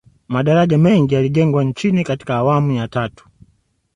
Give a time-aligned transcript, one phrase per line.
[0.27, 3.27] madaraja mengi yalijengwa nchini katika awamu ya tatu